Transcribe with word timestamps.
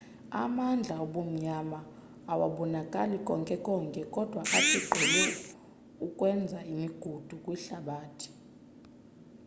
amandla 0.43 0.93
obumnyama 1.05 1.79
awabonakali 2.31 3.17
konke 3.27 3.55
konke 3.65 4.01
kodwa 4.15 4.41
athi 4.57 4.79
gqolo 4.87 5.23
ukwenza 6.07 6.59
imigudu 6.71 7.35
kwihlabathi 7.43 8.29